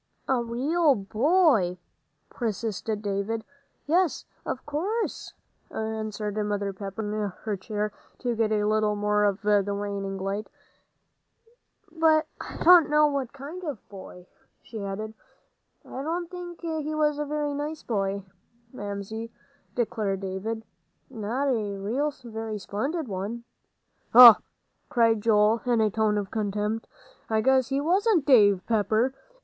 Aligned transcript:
"A 0.27 0.41
real 0.43 0.95
boy?" 0.95 1.77
persisted 2.27 3.03
David. 3.03 3.45
"Yes, 3.85 4.25
of 4.47 4.65
course," 4.65 5.33
answered 5.69 6.35
Mother 6.43 6.73
Pepper, 6.73 7.03
moving 7.03 7.31
her 7.43 7.55
chair 7.55 7.91
to 8.17 8.35
get 8.35 8.51
a 8.51 8.63
little 8.63 8.95
more 8.95 9.25
of 9.25 9.43
the 9.43 9.63
waning 9.79 10.17
light. 10.17 10.47
"But 11.91 12.25
I 12.39 12.57
don't 12.63 12.89
know 12.89 13.05
what 13.05 13.31
kind 13.31 13.61
of 13.63 13.77
a 13.77 13.89
boy," 13.91 14.25
she 14.63 14.83
added. 14.83 15.13
"I 15.85 16.01
don't 16.01 16.31
think 16.31 16.61
he 16.61 16.95
was 16.95 17.19
a 17.19 17.25
very 17.27 17.53
nice 17.53 17.83
boy, 17.83 18.23
Mamsie," 18.73 19.31
declared 19.75 20.21
David. 20.21 20.63
"Not 21.11 21.47
a 21.47 21.77
real, 21.77 22.09
very 22.23 22.57
splendid 22.57 23.07
one." 23.07 23.43
"Huh!" 24.13 24.33
cried 24.89 25.21
Joel, 25.21 25.61
in 25.67 25.79
a 25.79 25.91
tone 25.91 26.17
of 26.17 26.31
contempt. 26.31 26.87
"I 27.29 27.41
guess 27.41 27.67
he 27.67 27.79
wasn't, 27.79 28.25
Dave 28.25 28.65
Pepper! 28.65 29.13